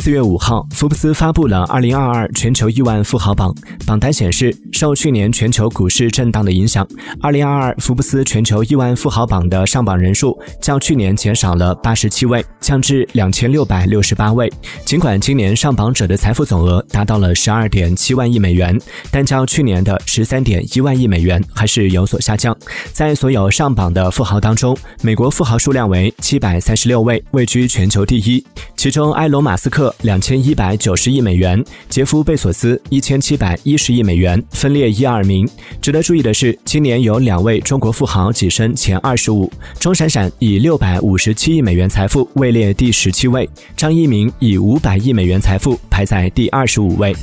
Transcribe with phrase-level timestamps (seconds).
[0.00, 3.54] 四月五号，福布斯发布了二零二二全球亿万富豪榜。
[3.86, 6.88] 榜单显示，受去年全球股市震荡的影响，
[7.20, 14.50] 二零二二福布斯全球亿万富豪榜的上榜人数较去年减少了八十七位，降至两千六百六十八位。
[14.86, 18.80] 尽管今年上榜者的财富总额达到了十二点七万亿美元，
[19.10, 22.56] 但较去年的十三点一万亿美元还是有所下降。
[22.94, 28.42] 在所有上榜的富豪当中，美国富豪数量为七百三十六位，位居全球第一。
[28.78, 35.48] 其中，埃隆·马斯克两千一百九十亿美元，杰夫·贝索斯一千七百一十亿美元，分列一二名。
[35.80, 47.14] 值得注意的是，今年有两位中国富豪跻身前二十五，钟闪闪以六百五十七亿美元财富位列第十七位，张一鸣以五百亿美元财富排在第二十五位。